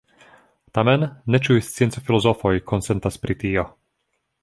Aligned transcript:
Tamen 0.77 1.05
ne 1.35 1.41
ĉiuj 1.47 1.61
scienco-filozofoj 1.67 2.57
konsentas 2.73 3.25
pri 3.27 3.41
tio. 3.45 3.71